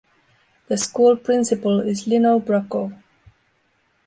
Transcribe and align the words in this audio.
The 0.67 0.77
school 0.77 1.15
principal 1.15 1.79
is 1.81 2.07
Lino 2.07 2.39
Bracco. 2.39 2.91